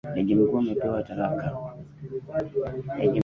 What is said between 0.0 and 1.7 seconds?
Jaji mkuu amepewa talaka.